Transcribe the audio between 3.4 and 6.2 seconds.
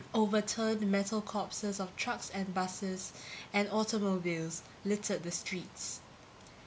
and automobiles littered the streets.